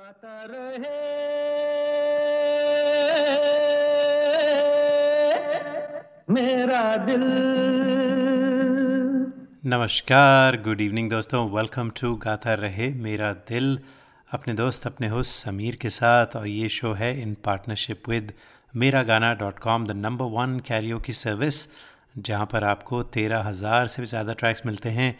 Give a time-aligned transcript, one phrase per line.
[0.00, 0.98] गाता रहे।
[6.28, 7.24] मेरा दिल।
[9.66, 13.78] नमस्कार गुड इवनिंग दोस्तों। वेलकम टू गाता रहे, मेरा दिल।
[14.30, 18.32] अपने दोस्त, अपने होस्ट समीर के साथ और ये शो है इन पार्टनरशिप विद
[18.74, 21.66] मेरा Gaana dot com the number one Cairo की सर्विस
[22.18, 25.16] जहाँ पर आपको तेरह हज़ार से भी ज़्यादा ट्रैक्स मिलते हैं,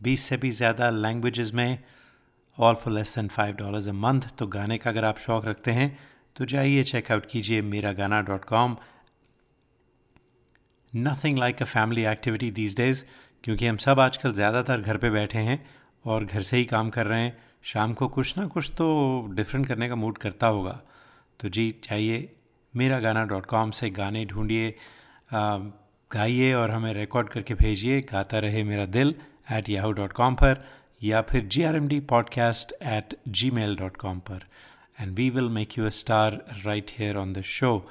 [0.00, 1.78] बीस से भी ज़्यादा लैंग्वेजेस में।
[2.58, 5.70] All for less than five dollars a month तो गाने का अगर आप शौक़ रखते
[5.70, 5.88] हैं
[6.36, 8.76] तो जाइए चेकआउट कीजिए मेरा Gaana dot com
[10.92, 13.04] nothing like a family activity these days
[13.44, 15.64] क्योंकि हम सब आजकल ज़्यादातर घर पे बैठे हैं
[16.04, 18.86] और घर से ही काम कर रहे हैं। शाम को कुछ ना कुछ तो
[19.34, 20.80] डिफरेंट करने का मूड करता होगा।
[21.40, 22.28] तो जी चाहिए
[22.74, 24.74] मेरा गाना डॉट कॉम से गाने ढूंढिए
[25.32, 29.14] गाइए और हमें रिकॉर्ड करके भेजिए। गाता रहे मेरा दिल
[29.52, 30.64] एट याहू डॉट कॉम पर।
[31.02, 33.16] या फिर G R M D podcast at
[33.50, 34.44] gmail dot com पर।
[35.00, 37.90] And we will make you a star right here on the show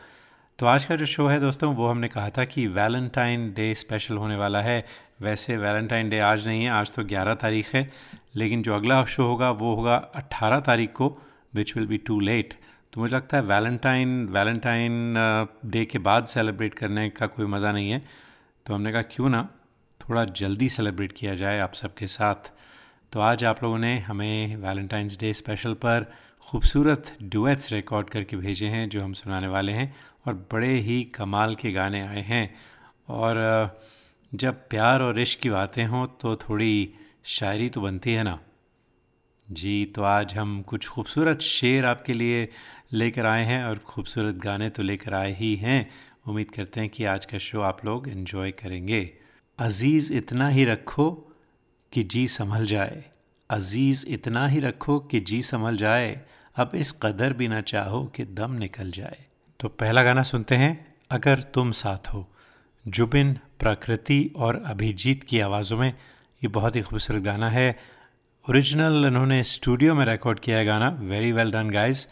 [0.60, 4.18] तो आज का जो शो है दोस्तों, वो हमने कहा था कि वैलेंटाइन डे स्पेशल
[4.18, 4.86] होने वाला है।
[5.22, 7.92] वैसे वैलेंटाइन डे आज नहीं है, आज तो 11 तारीख है।
[8.36, 11.08] लेकिन जो अगला शो होगा, वो होगा 18 तारीख को
[11.56, 12.54] which will be too late
[12.94, 15.16] तो मुझे लगता है वैलेंटाइन वैलेंटाइन
[15.66, 18.04] डे के बाद सेलिब्रेट करने का कोई मज़ा नहीं है।
[18.66, 19.50] तो हमने कहा, क्यों ना
[20.02, 22.52] थोड़ा जल्दी सेलिब्रेट किया जाए आप सबके साथ?
[23.14, 26.06] तो आज आप लोगों ने हमें वैलेंटाइंस डे स्पेशल पर
[26.42, 29.96] खूबसूरत डुएट्स रिकॉर्ड करके भेजे हैं, जो हम सुनाने वाले हैं,
[30.28, 32.54] और बड़े ही कमाल के गाने आए हैं।
[33.10, 33.80] और
[34.32, 36.94] जब प्यार और इश्क की बातें हों तो थोड़ी
[37.26, 38.40] शायरी तो बनती है ना?
[39.52, 42.48] जी तो आज हम कुछ खूबसूरत शेर आपके लिए
[42.94, 45.90] लेकर आए हैं, और ख़ूबसूरत गाने तो लेकर आए ही हैं।
[46.28, 49.10] उम्मीद करते हैं कि आज का शो आप लोग इन्जॉय करेंगे।
[49.60, 51.26] अज़ीज़, इतना ही रखो।
[51.94, 53.06] कि जी संभल जाए।
[53.50, 56.22] अज़ीज़, इतना ही रखो कि जी संभल जाए।
[56.56, 59.26] अब इस कदर भी ना चाहो कि दम निकल जाए।
[59.60, 62.32] तो पहला गाना सुनते हैं, अगर तुम साथ हो।
[62.88, 65.90] जुबिन, प्रकृति और अभिजीत की आवाज़ों में
[66.44, 67.80] ये बहुत ही खूबसूरत गाना है।
[68.50, 72.08] ओरिजिनल इन्होंने स्टूडियो में रिकॉर्ड किया है गाना। वेरी वेल डन गाइज़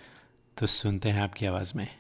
[0.58, 1.97] तो सुनते हैं आपकी आवाज़ में।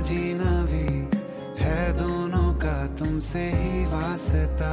[0.00, 0.88] जीना भी
[1.62, 4.72] है दोनों का तुमसे ही वास्ता।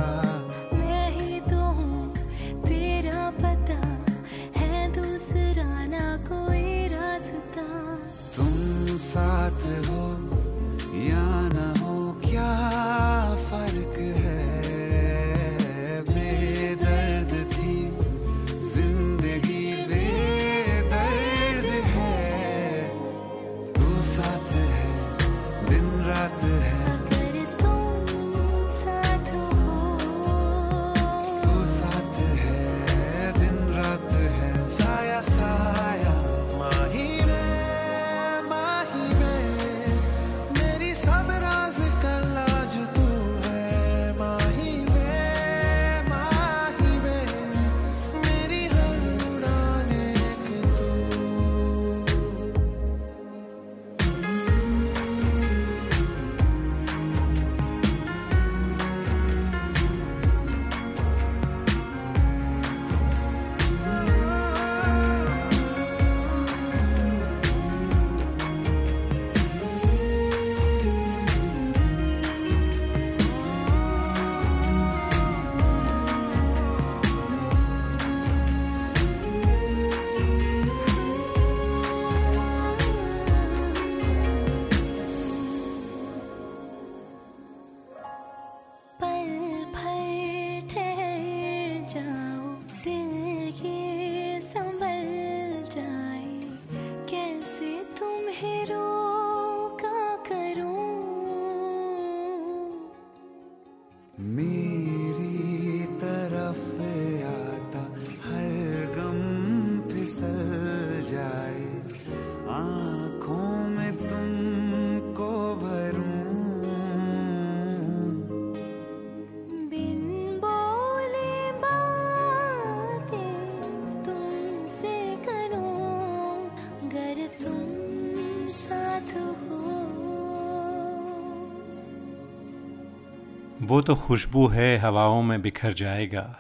[133.67, 136.39] वो तो खुशबू है, हवाओं में बिखर जाएगा।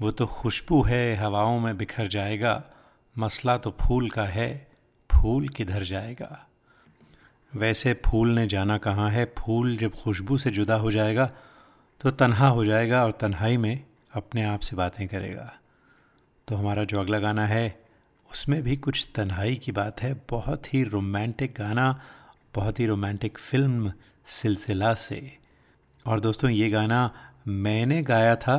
[0.00, 2.64] वो तो खुशबू है, हवाओं में बिखर जाएगा।
[3.18, 4.68] मसला तो फूल का है,
[5.10, 6.46] फूल किधर जाएगा?
[7.54, 9.24] वैसे फूल ने जाना कहाँ है?
[9.38, 11.30] फूल जब खुशबू से जुदा हो जाएगा
[12.00, 15.52] तो तन्हा हो जाएगा और तन्हाई में अपने आप से बातें करेगा।
[16.48, 17.84] तो हमारा जो अगला गाना है,
[18.32, 22.00] उसमें भी कुछ तन्हाई की बात है। बहुत ही रोमांटिक गाना,
[22.54, 23.92] बहुत ही रोमांटिक फ़िल्म
[24.26, 25.41] सिलसिला से।
[26.06, 27.10] और दोस्तों, ये गाना
[27.46, 28.54] मैंने गाया था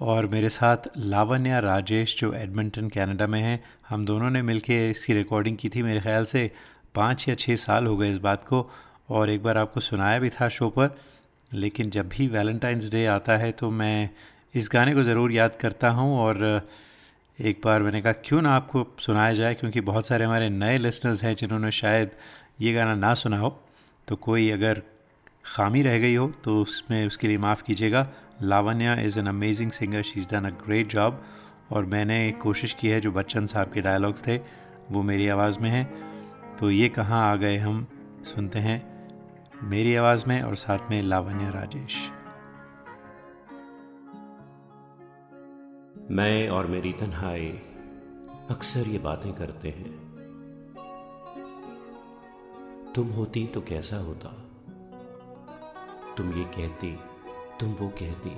[0.00, 5.14] और मेरे साथ लावण्या राजेश, जो एडमिंटन, कनाडा में हैं, हम दोनों ने मिलके इसकी
[5.14, 6.50] रिकॉर्डिंग की थी। मेरे ख्याल से
[6.94, 8.68] पाँच या छः साल हो गए इस बात को,
[9.10, 10.96] और एक बार आपको सुनाया भी था शो पर।
[11.50, 14.10] लेकिन जब भी वैलेंटाइंस डे आता है तो मैं
[14.54, 16.68] इस गाने को ज़रूर याद करता हूँ और
[17.38, 19.54] एक बार मैंने कहा, क्यों ना आपको सुनाया जाए?
[19.54, 22.10] क्योंकि बहुत सारे हमारे नए लिसनर्स हैं जिन्होंने शायद
[22.60, 23.58] ये गाना ना सुना हो।
[24.08, 24.82] तो कोई अगर
[25.44, 28.10] खामी रह गई हो तो उसमें उसके लिए माफ़ कीजिएगा।
[28.42, 31.24] Lavanya is an amazing singer she is done a great job
[31.70, 34.40] और मैंने कोशिश की है, जो बच्चन साहब के डायलॉग्स थे,
[34.90, 36.12] वो मेरी आवाज़ में हैं।
[36.56, 37.86] तो ये कहाँ आ गए हम,
[38.22, 39.08] सुनते हैं।
[39.62, 42.10] मेरी आवाज़ में और साथ में लावण्या राजेश।
[46.10, 47.48] मैं और मेरी तन्हाई
[48.50, 50.12] अक्सर ये बातें करते हैं।
[52.94, 54.41] तुम होती तो कैसा होता?
[56.16, 56.98] तुम ये कहती,
[57.60, 58.30] तुम वो कहती।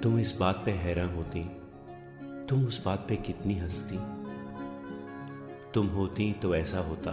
[0.00, 1.44] तुम इस बात पे हैरान होती,
[2.46, 3.98] तुम उस बात पे कितनी हंसती।
[5.72, 7.12] तुम होती तो ऐसा होता,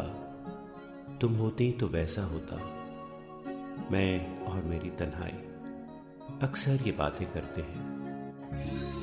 [1.21, 2.55] तुम होती तो वैसा होता।
[3.91, 5.37] मैं और मेरी तन्हाई,
[6.41, 8.94] अक्सर ये बातें करते हैं।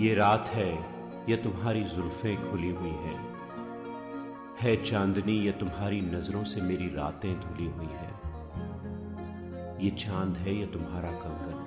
[0.00, 0.74] ये रात है,
[1.30, 3.36] ये तुम्हारी जुल्फें खुली हुई हैं।
[4.60, 8.20] है चांदनी, ये तुम्हारी नज़रों से मेरी रातें धुली हुई हैं।
[9.80, 11.66] ये चाँद है, ये तुम्हारा कंगन।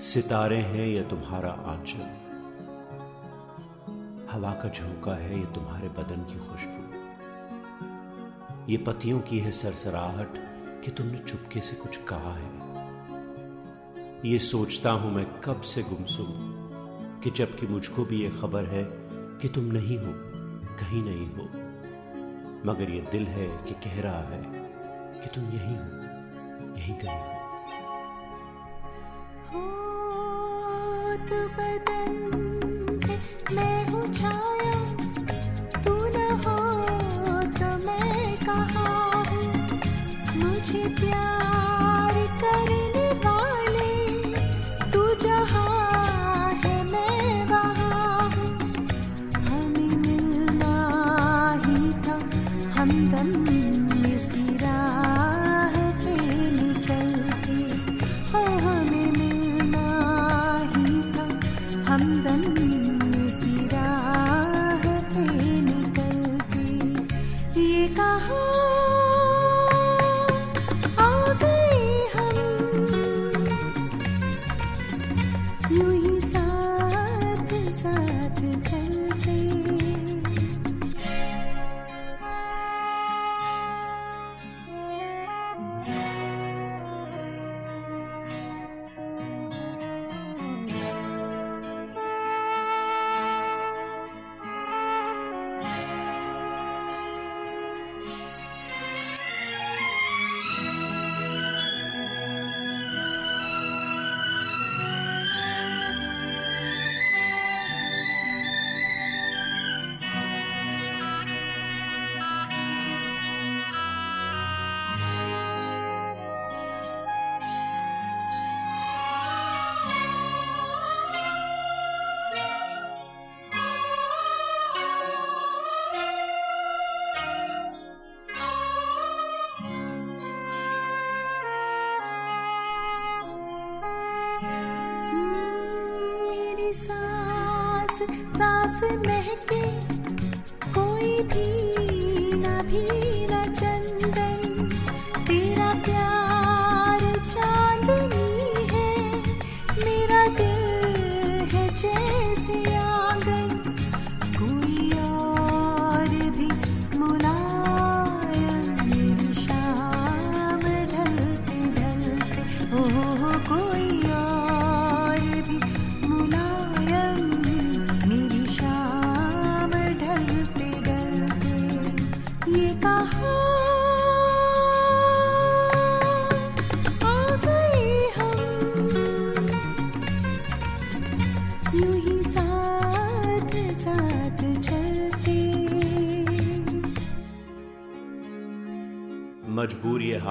[0.00, 2.02] सितारे हैं, ये तुम्हारा आंचल।
[4.30, 6.98] हवा का झोंका है, ये तुम्हारे बदन की खुशबू।
[8.72, 10.34] ये पतियों की है सरसराहट
[10.84, 12.67] कि तुमने चुपके से कुछ कहा है।
[14.24, 16.26] ये सोचता हूँ मैं कब से गुमसुम,
[17.20, 18.84] कि जबकि मुझको भी ये खबर है
[19.40, 20.12] कि तुम नहीं हो,
[20.76, 21.44] कहीं नहीं हो।
[22.66, 24.42] मगर ये दिल है कि कह रहा है
[25.20, 27.38] कि तुम यही हो, यही कहीं हो।
[31.58, 32.12] बदन,
[33.52, 34.97] मैं छाया।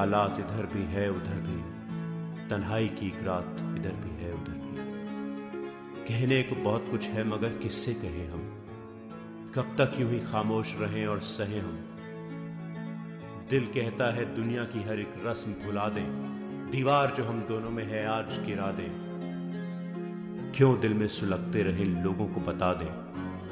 [0.07, 1.61] हालात इधर भी है, उधर भी।
[2.49, 4.77] तन्हाई की रात इधर भी है, उधर भी।
[6.07, 8.39] कहने को बहुत कुछ है, मगर किससे कहें हम?
[9.55, 11.79] कब तक यूँ ही खामोश रहें और सहें हम?
[13.49, 16.07] दिल कहता है, दुनिया की हर एक रस्म भुला दें।
[16.71, 18.91] दीवार जो हम दोनों में है, आज गिरा दें।
[20.55, 22.91] क्यों दिल में सुलगते रहे, लोगों को बता दें?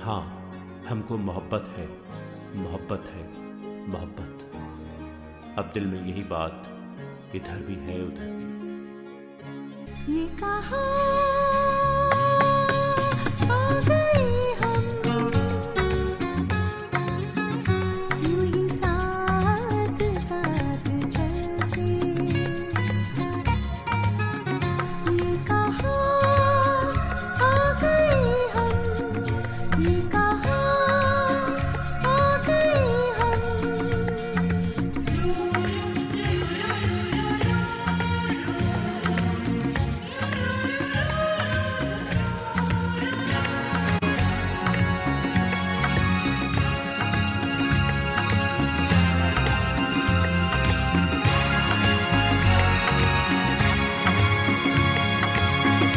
[0.04, 0.52] हाँ
[0.90, 1.90] हमको मोहब्बत है
[2.56, 3.28] मोहब्बत है,
[3.88, 4.55] मोहब्बत।
[5.58, 6.64] अब दिल में यही बात
[7.36, 8.46] इधर भी है उधर भी।
[10.16, 11.45] ये कहाँ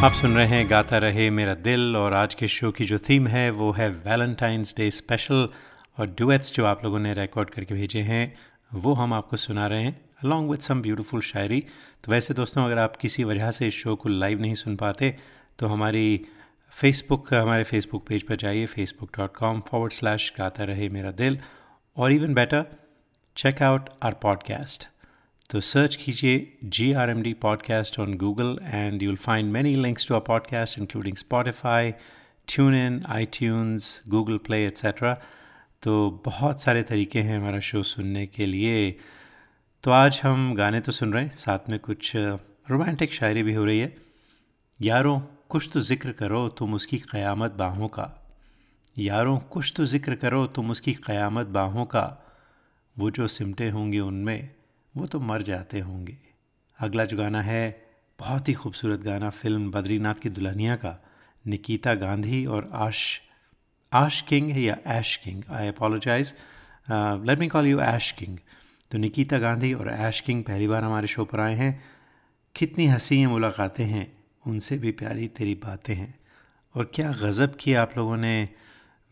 [0.09, 3.27] आप सुन रहे हैं गाता रहे मेरा दिल और आज के शो की जो थीम
[3.27, 5.49] है, वो है वैलेंटाइंस डे स्पेशल
[5.99, 8.35] और डुएट्स जो आप लोगों ने रिकॉर्ड करके भेजे हैं,
[8.75, 11.61] वो हम आपको सुना रहे हैं अलॉन्ग विथ सम ब्यूटीफुल शायरी।
[12.05, 15.17] तो वैसे दोस्तों, अगर आप किसी वजह से इस शो को लाइव नहीं सुन पाते
[15.59, 16.21] तो हमारी
[16.73, 21.39] फेसबुक हमारे फेसबुक पेज पर जाइए Facebook dot com forward slash Gaata Rahe Mera Dil.
[21.97, 22.65] और even better
[23.37, 24.89] check out our podcast
[25.51, 30.09] तो सर्च कीजिए G R M D podcast on Google and you'll find many links
[30.09, 31.93] to a podcast including Spotify
[32.75, 35.15] TuneIn iTunes Google Play et cetera
[35.83, 38.91] तो बहुत सारे तरीके हैं हमारा show सुनने के लिए।
[39.85, 43.65] तो आज हम गाने तो सुन रहे हैं, साथ में कुछ रोमांटिक शायरी भी हो
[43.65, 43.95] रही है।
[44.81, 48.11] यारों, कुछ तो ज़िक्र करो तुम उसकी क़यामत बाहों का।
[48.99, 52.07] यारों, कुछ तो ज़िक्र करो तुम उसकी क़यामत बाहों का।
[52.97, 54.58] वो जो सिमटे होंगे उनमें।
[54.99, 56.17] वो तो मर जाते होंगे।
[56.79, 57.87] अगला जो गाना है,
[58.19, 60.99] बहुत ही खूबसूरत गाना, फ़िल्म बद्रीनाथ की दुल्हनिया का,
[61.45, 63.21] निकिता गांधी और आश
[63.93, 65.43] आश किंग है या Ash King?
[65.51, 66.35] I apologize
[66.91, 68.39] let me call you Ash King.
[68.91, 71.85] तो निकिता गांधी और ऐश किंग पहली बार हमारे शो पर आए हैं।
[72.57, 74.13] कितनी हँसी मुलाकातें हैं,
[74.47, 76.15] उनसे भी प्यारी तेरी बातें हैं।
[76.75, 78.49] और क्या गज़ब की आप लोगों ने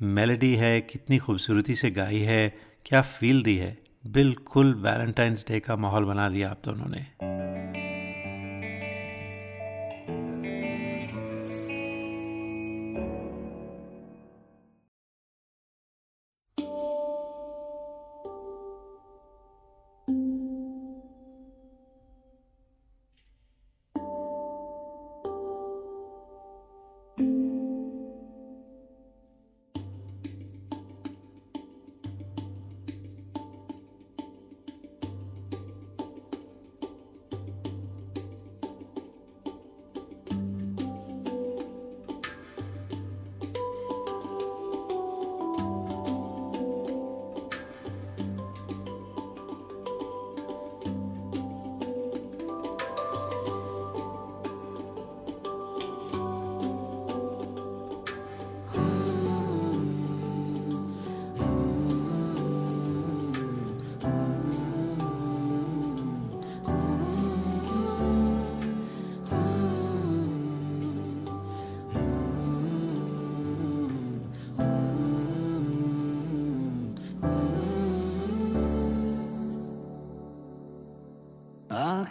[0.01, 2.49] मेलोडी है, कितनी खूबसूरती से गाई है,
[2.87, 7.86] क्या फील दी है। बिल्कुल वैलेंटाइंस डे का माहौल बना दिया आप दोनों ने।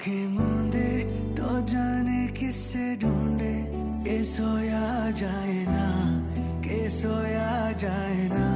[0.06, 0.89] आँखें मूंदे
[1.34, 3.54] तो जाने किससे ढूंढे?
[4.06, 5.88] के सोया जाए ना
[6.62, 8.55] के सोया जाए ना।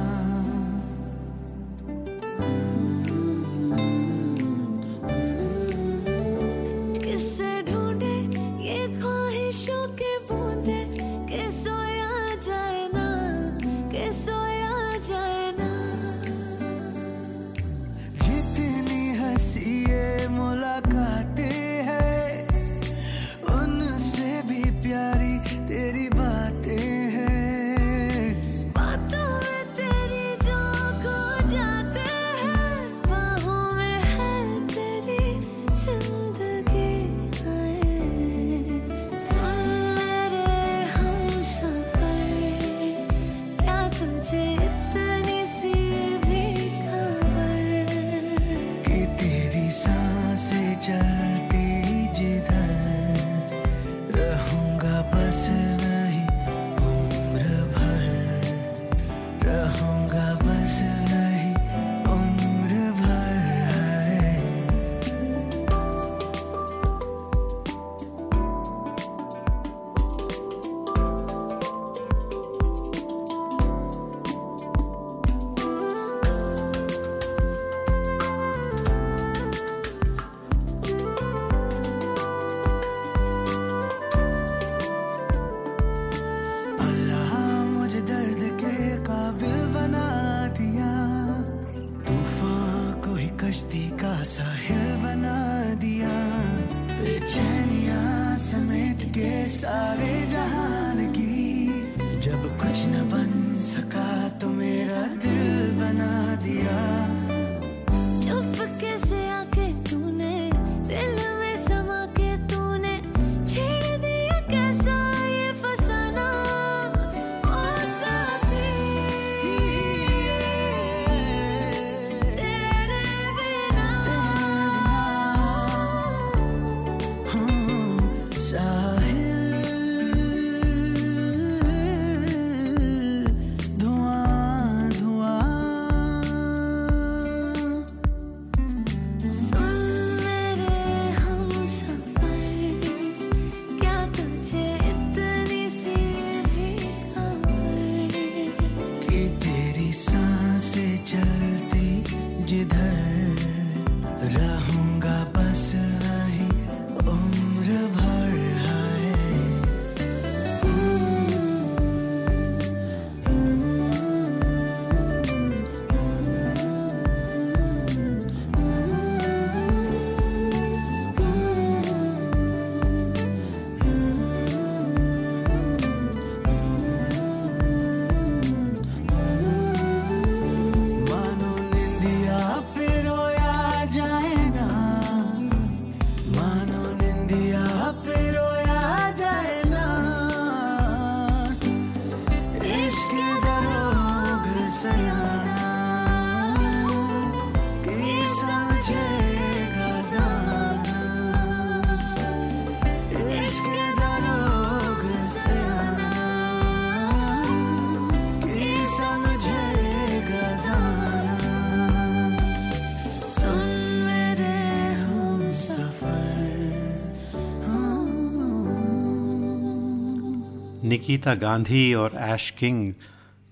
[221.10, 222.92] निकिता गांधी और ऐश किंग।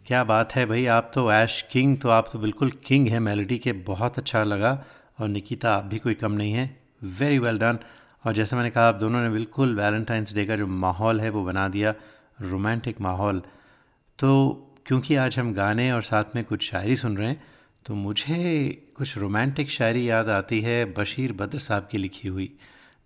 [0.07, 3.59] क्या बात है भाई, आप तो ऐश किंग तो आप तो बिल्कुल किंग है। मेलोडी
[3.59, 4.71] के बहुत अच्छा लगा
[5.19, 6.67] और निकिता, आप भी कोई कम नहीं है।
[7.19, 7.79] वेरी वेल डन
[8.25, 11.45] और जैसे मैंने कहा, आप दोनों ने बिल्कुल वैलेंटाइंस डे का जो माहौल है, वो
[11.45, 11.95] बना दिया।
[12.41, 13.43] रोमांटिक माहौल।
[14.19, 14.31] तो
[14.87, 17.43] क्योंकि आज हम गाने और साथ में कुछ शायरी सुन रहे हैं
[17.87, 18.39] तो मुझे
[18.97, 22.53] कुछ रोमांटिक शायरी याद आती है, बशीर बद्र साहब की लिखी हुई।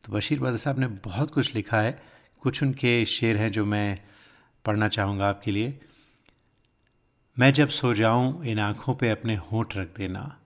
[0.05, 2.01] तो बशीर बद्र साहब ने बहुत कुछ लिखा है।
[2.43, 3.99] कुछ उनके शेर हैं जो मैं
[4.65, 5.81] पढ़ना चाहूँगा आपके लिए।
[7.39, 10.39] मैं जब सो जाऊँ, इन आँखों पे अपने होंठ रख देना।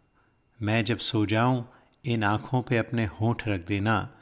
[0.62, 1.72] मैं जब सो जाऊँ,
[2.04, 4.14] इन आँखों पे अपने होंठ रख देना।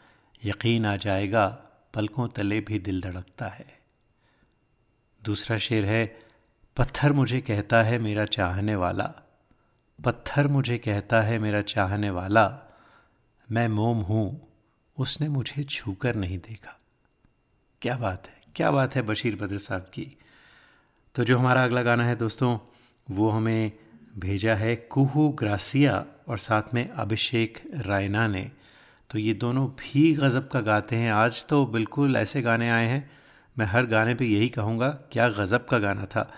[0.45, 1.49] यकीन आ जाएगा,
[1.95, 3.79] पलकों तले भी दिल धड़कता है।
[5.25, 6.19] दूसरा शेर है,
[6.77, 9.15] पत्थर मुझे कहता है मेरा चाहने वाला।
[10.05, 12.61] पत्थर मुझे कहता है मेरा चाहने वाला।
[13.51, 14.49] मैं मोम हूँ,
[14.99, 16.79] उसने मुझे छूकर नहीं देखा।
[17.83, 20.19] क्या बात है। क्या बात है बशीर बद्र साहब की?
[21.15, 22.59] तो जो हमारा अगला गाना है दोस्तों,
[23.11, 23.73] वो हमें
[24.19, 28.51] भेजा है कुहू ग्रासिया और साथ में अभिषेक रायना ने।
[29.11, 33.11] तो ये दोनों भी गज़ब का गाते हैं। आज तो बिल्कुल ऐसे गाने आए हैं,
[33.59, 36.33] मैं हर गाने पे यही कहूँगा, क्या गज़ब का गाना था।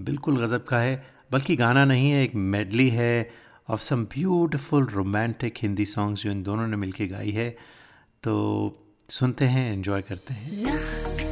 [0.00, 3.30] बिल्कुल गज़ब का है, बल्कि गाना नहीं है, एक मेडली है
[3.70, 7.50] of some beautiful romantic Hindi songs जो इन दोनों ने मिलके गाई है।
[8.22, 11.31] तो सुनते हैं एंजॉय करते हैं।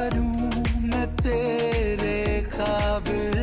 [0.00, 0.28] परूं
[0.90, 2.20] मैं तेरे
[2.54, 3.39] काबिल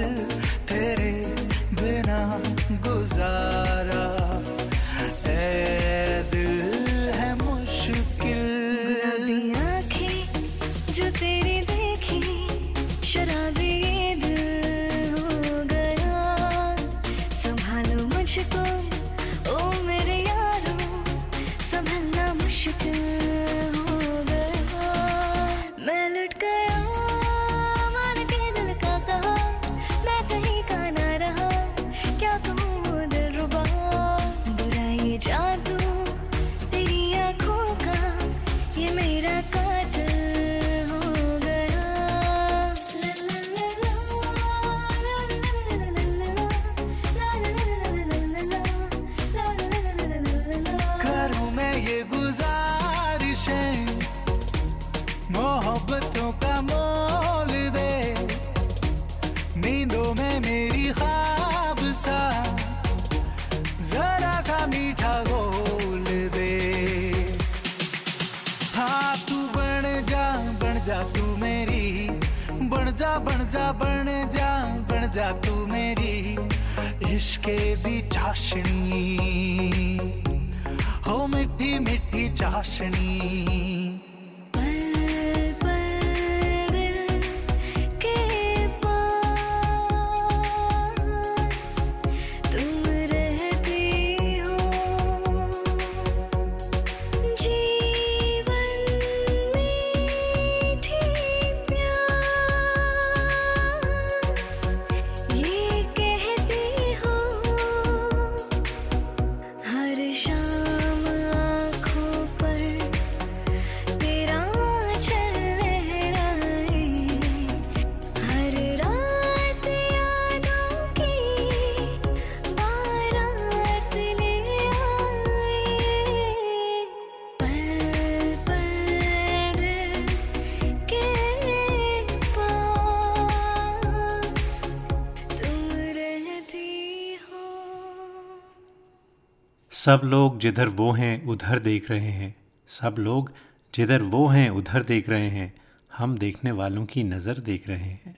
[139.87, 142.35] सब लोग जिधर वो हैं, उधर देख रहे हैं।
[142.67, 143.33] सब लोग
[143.75, 145.55] जिधर वो हैं, उधर देख रहे हैं।
[145.97, 148.17] हम देखने वालों की नज़र देख रहे हैं।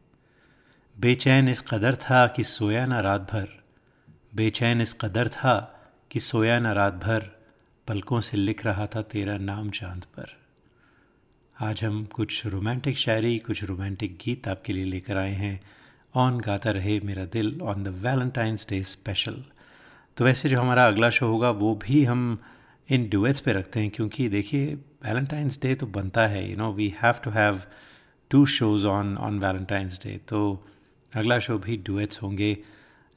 [0.99, 3.47] बेचैन इस कदर था कि सोया ना रात भर।
[4.35, 7.29] बेचैन इस कदर था कि सोया ना रात भर।
[7.87, 10.27] पलकों से लिख रहा था तेरा नाम चाँद पर।
[11.61, 15.61] आज हम कुछ रोमांटिक शायरी, कुछ रोमांटिक गीत आपके लिए लेकर आए हैं।
[16.15, 19.43] On Gaata Rahe Mera Dil on the Valentine's Day special
[20.19, 22.39] तो वैसे जो हमारा अगला शो होगा, वो भी हम
[22.89, 24.73] इन डुएट्स पे रखते हैं, क्योंकि देखिए
[25.05, 27.61] वैलेंटाइंस डे तो बनता है you know we have to have
[28.31, 30.41] two shows on on Valentine's Day तो
[31.13, 32.57] अगला शो भी डुएट्स होंगे,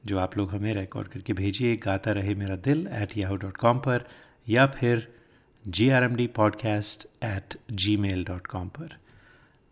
[0.07, 3.79] जो आप लोग हमें रिकॉर्ड करके भेजिए, गाता रहे मेरा दिल एट याहू डॉट कॉम
[3.79, 4.05] पर,
[4.47, 5.07] या फिर
[5.65, 7.57] G R M D podcast at
[7.97, 8.97] gmail dot com पर।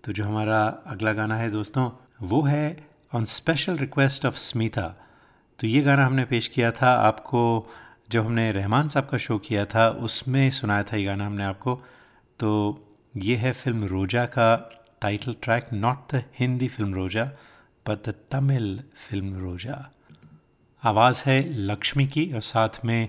[0.04, 1.90] तो जो हमारा अगला गाना है दोस्तों,
[2.22, 2.76] वो है
[3.12, 4.94] on special request of Smita
[5.60, 7.70] तो ये गाना हमने पेश किया था, आपको
[8.10, 11.74] जब हमने रहमान साहब का शो किया था, उसमें सुनाया था ये गाना हमने आपको।
[12.40, 12.50] तो
[13.14, 14.68] ये है फ़िल्म रोजा का
[15.00, 17.24] title track not the Hindi film Roja
[17.86, 19.76] but the Tamil film Roja.
[20.82, 23.08] आवाज़ है लक्ष्मी की और साथ में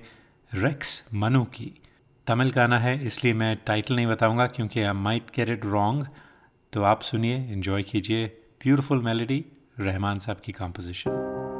[0.51, 1.71] रेक्स मनु की।
[2.27, 6.07] तमिल गाना है, इसलिए मैं टाइटल नहीं बताऊँगा क्योंकि I might get it wrong
[6.73, 8.25] तो आप सुनिए इन्जॉय कीजिए।
[8.63, 9.43] ब्यूटिफुल मेलोडी
[9.79, 11.50] रहमान साहब की कॉम्पोजिशन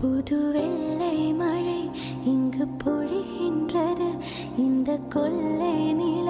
[0.00, 1.80] புது வெள்ளை மழை
[2.24, 4.08] இங்கு பொழிகின்றது.
[4.58, 6.25] இந்த கொள்ளை நிலா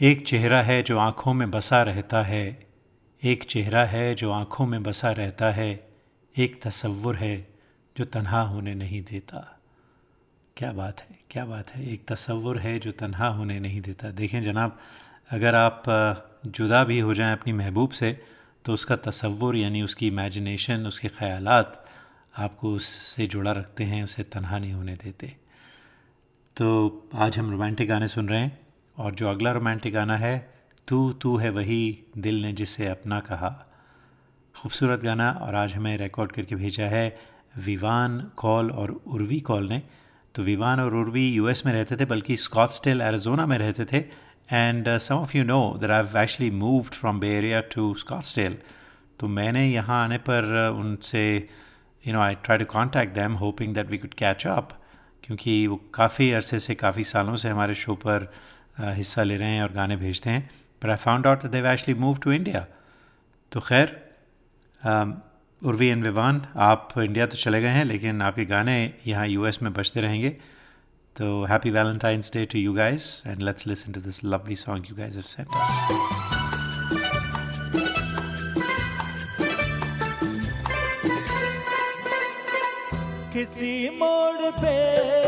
[0.00, 2.66] एक चेहरा है जो आँखों में बसा रहता है।
[3.22, 5.88] एक चेहरा है जो आँखों में बसा रहता है।
[6.38, 7.48] एक तसव्वुर है
[7.96, 9.60] जो तन्हा होने नहीं देता।
[10.56, 14.42] क्या बात है, क्या बात है। एक तसव्वुर है जो तन्हा होने नहीं देता। देखें
[14.42, 14.78] जनाब,
[15.30, 15.82] अगर आप
[16.46, 18.12] जुदा भी हो जाएँ अपनी महबूब से
[18.64, 21.84] तो उसका तसव्वुर यानी उसकी इमेजिनेशन उसके ख़यालात
[22.36, 25.36] आपको उससे जुड़ा रखते हैं, उसे तनहा नहीं होने देते।
[26.56, 28.59] तो आज हम रोमांटिक गाने सुन रहे हैं।
[29.00, 30.34] और जो अगला रोमांटिक गाना है
[30.88, 31.82] तू तू है वही
[32.18, 33.50] दिल ने जिसे अपना कहा।
[34.54, 37.04] खूबसूरत गाना और आज हमें रिकॉर्ड करके भेजा है
[37.64, 39.82] विवान कॉल और उर्वी कॉल ने।
[40.34, 44.04] तो विवान और उर्वी यूएस में रहते थे बल्कि स्कॉट्सटेल एरिजोना में रहते थे।
[44.52, 48.56] And some of you know that I actually moved from Bay Area to Scottsdale
[49.20, 51.48] तो मैंने यहाँ आने पर uh, उनसे
[52.04, 54.78] you know I try to contact them hoping that we could catch up
[55.24, 58.32] क्योंकि वो काफ़ी अरसे से काफ़ी सालों से हमारे शो पर
[58.80, 60.50] हिस्सा ले रहे हैं और गाने भेजते हैं।
[60.82, 62.66] But I found out they actually move to India
[63.52, 63.96] तो खैर
[65.62, 69.72] उर्वी एंड विवान आप इंडिया तो चले गए हैं लेकिन आपके गाने यहाँ यूएस में
[69.72, 70.30] बजते रहेंगे।
[71.16, 74.96] तो happy Valentine's day to you guys, and let's listen to this lovely song you
[74.96, 75.70] have sent us.
[83.32, 85.19] किसी मोड़ पे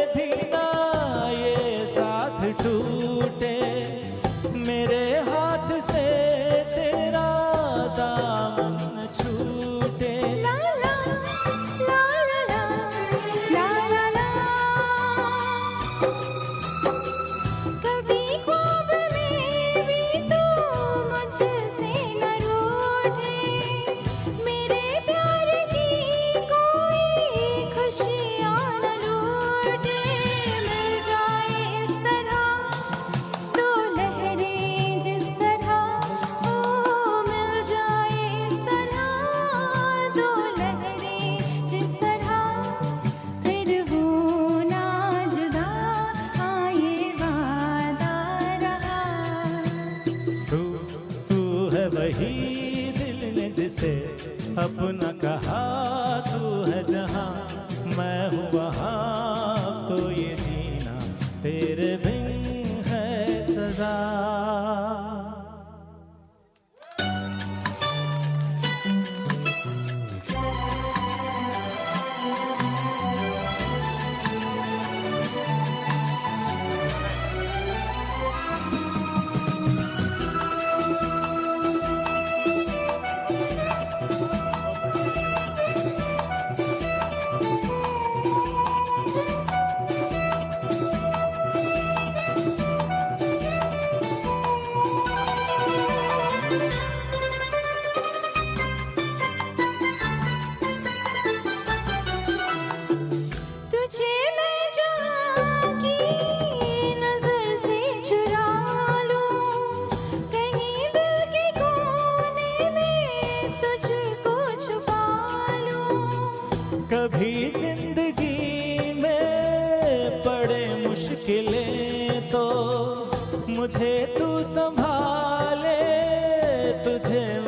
[126.98, 127.41] तुझे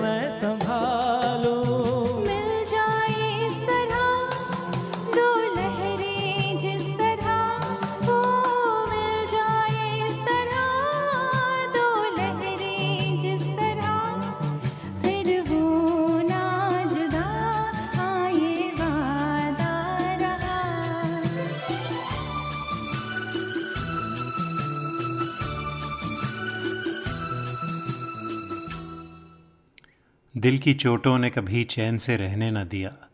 [30.65, 33.09] की चोटों ने कभी चैन से रहने न दिया।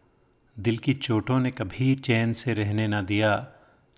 [0.59, 3.49] दिल की चोटों ने कभी चैन से रहने न दिया।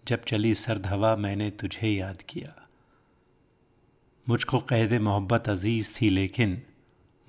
[0.07, 2.68] जब चली सर्द हवा, मैंने तुझे याद किया।
[4.28, 6.62] मुझको कैद मोहब्बत अज़ीज़ थी लेकिन,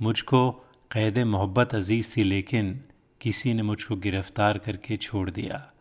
[0.02, 0.52] मुझको
[0.92, 2.82] कैद मोहब्बत अज़ीज़ थी लेकिन,
[3.22, 5.72] किसी ने मुझको गिरफ़्तार करके छोड़ दिया।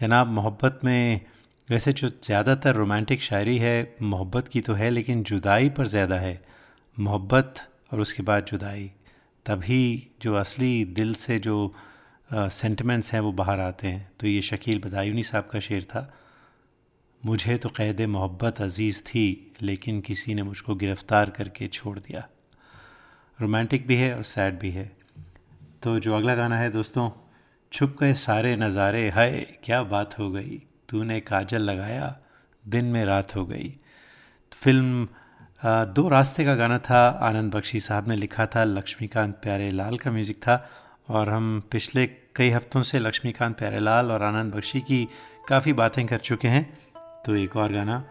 [0.00, 1.20] जनाब, मोहब्बत में
[1.70, 6.44] वैसे जो ज़्यादातर रोमांटिक शायरी है, मोहब्बत की तो है, लेकिन जुदाई पर ज़्यादा है।
[6.98, 7.54] मोहब्बत
[7.92, 8.90] और उसके बाद जुदाई।
[9.46, 11.74] तभी जो असली दिल से जो
[12.30, 16.12] सेंटिमेंट्स हैं वो बाहर आते हैं। तो ये शकील बदायूनी साहब का शेर था,
[17.22, 22.26] मुझे तो कैद मोहब्बत अज़ीज़ थी, लेकिन किसी ने मुझको गिरफ़्तार करके छोड़ दिया।
[23.38, 24.90] रोमांटिक भी है और सैड भी है।
[25.82, 27.10] तो जो अगला गाना है दोस्तों,
[27.72, 30.62] छुप गए सारे नज़ारे, हाय, क्या बात हो गई?
[30.88, 32.16] तूने काजल लगाया,
[32.64, 33.74] दिन में रात हो गई।
[34.52, 35.08] फ़िल्म
[35.60, 40.10] दो रास्ते का गाना था, आनंद बख्शी साहब ने लिखा था, लक्ष्मीकांत प्यारे लाल का
[40.10, 40.56] म्यूज़िक था,
[41.08, 45.08] और हम पिछले कई हफ्तों से लक्ष्मीकांत प्यारे लाल और आनंद बख्शी की
[45.48, 46.64] काफ़ी बातें कर चुके हैं।
[47.26, 48.02] तो एक और गाना,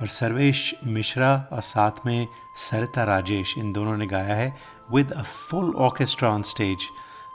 [0.00, 2.26] और सर्वेश मिश्रा और साथ में
[2.58, 4.52] सरिता राजेश, इन दोनों ने गाया है
[4.92, 6.88] with a full orchestra on stage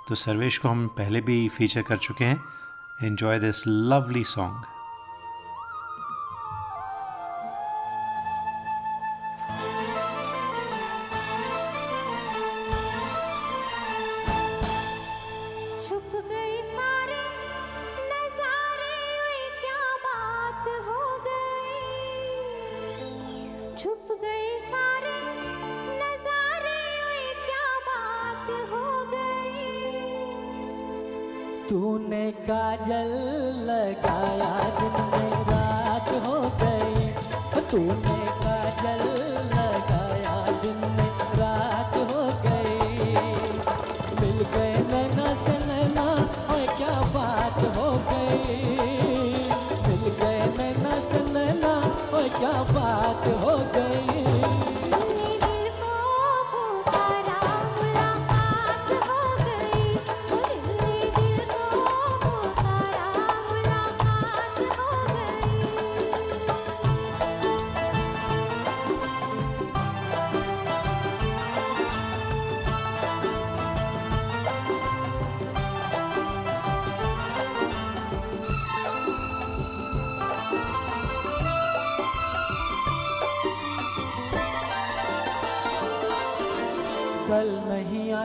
[0.07, 2.39] तो सर्वेश को हम पहले भी फीचर कर चुके हैं।
[3.03, 4.74] एन्जॉय दिस लवली सॉन्ग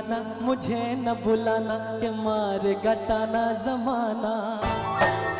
[0.01, 4.33] आना मुझे न बुलाना के मारे गताना जमाना।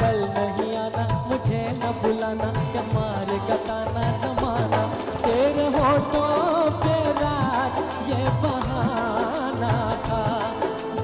[0.01, 4.83] कल नहीं आना, मुझे न बुलाना के मारे गताना जमाना।
[5.25, 6.29] तेरे होठों
[6.83, 7.75] पे रात,
[8.11, 9.73] ये बहाना
[10.05, 10.23] था।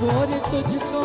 [0.00, 0.95] गोरे तुझको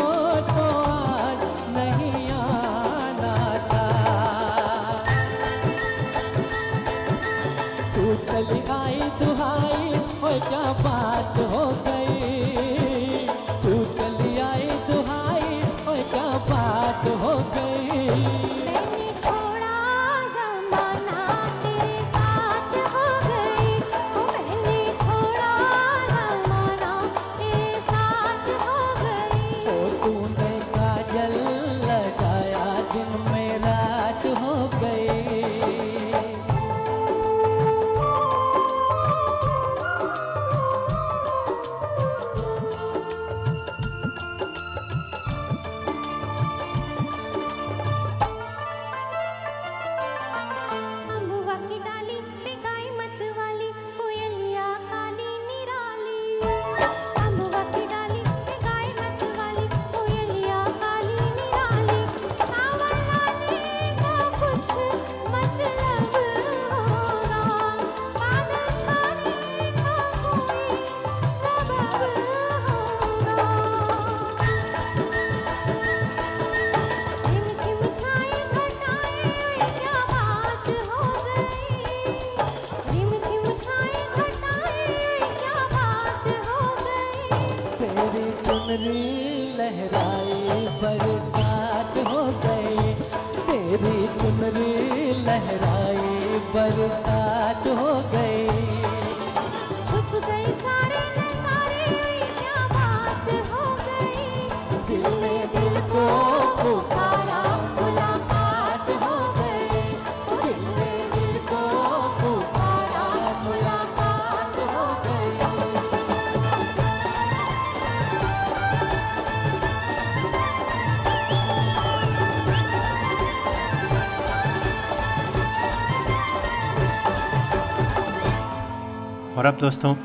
[129.61, 129.95] दोस्तों,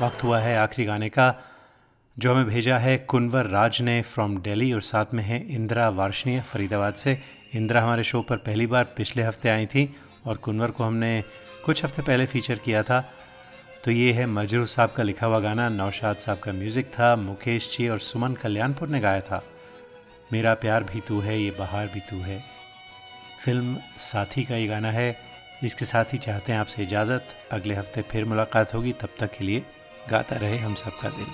[0.00, 1.34] वक्त हुआ है आखिरी गाने का,
[2.16, 6.40] जो हमें भेजा है कुनवर राज ने फ्रॉम दिल्ली और साथ में है इंदिरा वार्षणीय
[6.42, 7.16] फरीदाबाद से।
[7.54, 9.84] इंदिरा हमारे शो पर पहली बार पिछले हफ़्ते आई थी
[10.26, 11.22] और कुनवर को हमने
[11.64, 13.00] कुछ हफ़्ते पहले फीचर किया था।
[13.84, 17.76] तो ये है मजरू साहब का लिखा हुआ गाना, नौशाद साहब का म्यूज़िक था, मुकेश
[17.76, 19.42] जी और सुमन कल्याणपुर ने गाया था।
[20.32, 22.42] मेरा प्यार भी तू है, ये बहार भी तू है।
[23.44, 28.02] फ़िल्म साथी का ये गाना है इसके साथ ही चाहते हैं आपसे इजाज़त। अगले हफ़्ते
[28.02, 29.62] फिर मुलाकात होगी। तब तक के लिए
[30.10, 31.26] गाता रहे हम सबका दिल।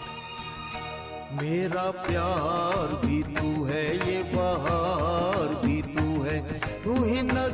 [1.42, 7.49] मेरा प्यार भी तू है, ये बहार भी तू है। तू ही नज़रों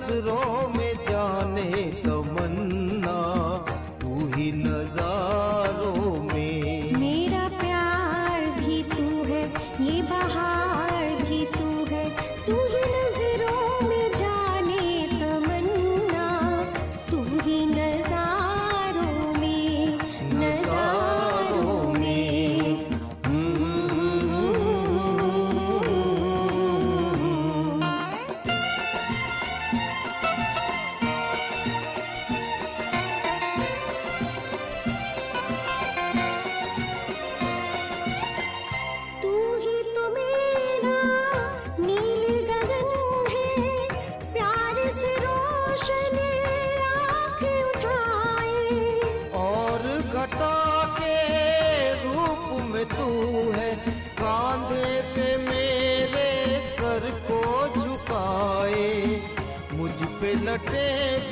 [60.56, 61.25] your day